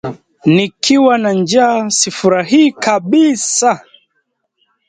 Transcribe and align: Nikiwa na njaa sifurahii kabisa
Nikiwa 0.45 1.17
na 1.17 1.31
njaa 1.33 1.89
sifurahii 1.89 2.71
kabisa 2.71 3.81